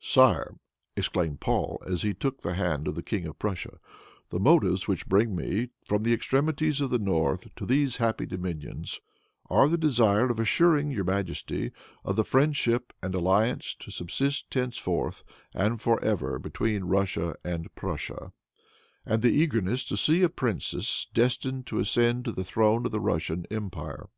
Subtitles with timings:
[0.00, 0.54] "Sire,"
[0.96, 3.80] exclaimed Paul, as he took the hand of the King of Prussia,
[4.30, 9.00] "the motives which bring me from the extremities of the North to these happy dominions,
[9.50, 11.70] are the desire of assuring your majesty
[12.02, 18.32] of the friendship and alliance to subsist henceforth and for ever between Russia and Prussia,
[19.04, 23.44] and the eagerness to see a princess destined to ascend the throne of the Russian
[23.50, 24.08] empire.